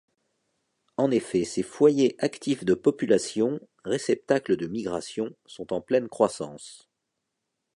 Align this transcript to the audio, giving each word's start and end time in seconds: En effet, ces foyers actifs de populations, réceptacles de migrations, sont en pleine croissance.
En 0.97 1.11
effet, 1.11 1.43
ces 1.43 1.61
foyers 1.61 2.15
actifs 2.17 2.65
de 2.65 2.73
populations, 2.73 3.59
réceptacles 3.85 4.55
de 4.57 4.65
migrations, 4.65 5.35
sont 5.45 5.73
en 5.73 5.81
pleine 5.81 6.07
croissance. 6.09 6.89